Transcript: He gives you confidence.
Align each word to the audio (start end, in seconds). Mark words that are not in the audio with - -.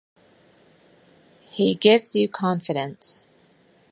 He 1.51 1.75
gives 1.75 2.15
you 2.15 2.27
confidence. 2.27 3.23